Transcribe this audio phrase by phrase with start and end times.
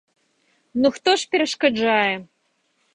[0.81, 2.13] Ну хто ж перашкаджае?